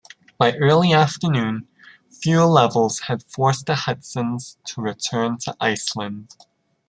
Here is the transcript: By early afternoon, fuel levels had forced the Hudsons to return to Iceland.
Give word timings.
By 0.39 0.55
early 0.57 0.93
afternoon, 0.93 1.67
fuel 2.09 2.49
levels 2.49 3.01
had 3.01 3.21
forced 3.21 3.67
the 3.67 3.75
Hudsons 3.75 4.57
to 4.65 4.81
return 4.81 5.37
to 5.43 5.55
Iceland. 5.59 6.35